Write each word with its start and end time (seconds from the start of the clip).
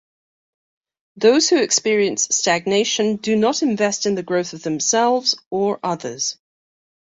Those 1.15 1.47
who 1.47 1.61
experience 1.61 2.23
stagnation 2.35 3.17
do 3.17 3.35
not 3.35 3.61
invest 3.61 4.07
in 4.07 4.15
the 4.15 4.23
growth 4.23 4.53
of 4.53 4.63
themselves 4.63 5.35
or 5.51 5.79
others. 5.83 6.39